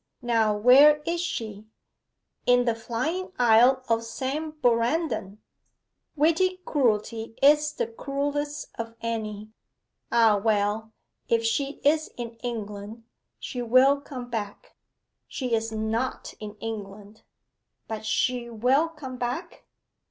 Now 0.23 0.57
where 0.57 1.03
is 1.05 1.21
she?' 1.21 1.67
'In 2.47 2.65
the 2.65 2.73
Flying 2.73 3.31
Isle 3.37 3.83
of 3.87 4.03
San 4.03 4.49
Borandan.' 4.53 5.37
'Witty 6.15 6.63
cruelty 6.65 7.35
is 7.39 7.73
the 7.73 7.85
cruellest 7.85 8.71
of 8.79 8.95
any. 9.01 9.51
Ah, 10.11 10.37
well 10.37 10.91
if 11.29 11.45
she 11.45 11.73
is 11.83 12.07
in 12.17 12.33
England, 12.37 13.03
she 13.37 13.61
will 13.61 14.01
come 14.01 14.27
back.' 14.27 14.75
'She 15.27 15.53
is 15.53 15.71
not 15.71 16.33
in 16.39 16.55
England.' 16.55 17.21
'But 17.87 18.03
she 18.03 18.49
will 18.49 18.89
come 18.89 19.17
back? 19.17 19.65